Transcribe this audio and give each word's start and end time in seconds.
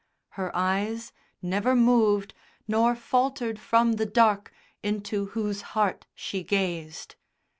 Her 0.29 0.49
eyes 0.55 1.11
never 1.43 1.75
moved 1.75 2.33
nor 2.67 2.95
faltered 2.95 3.59
from 3.59 3.97
the 3.97 4.05
dark 4.07 4.51
into 4.81 5.27
whose 5.27 5.61
heart 5.77 6.07
she 6.15 6.41
gazed. 6.43 7.13